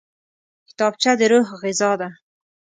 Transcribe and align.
کتابچه 0.69 1.11
د 1.19 1.21
روح 1.31 1.47
غذا 1.61 1.91
ده 2.01 2.09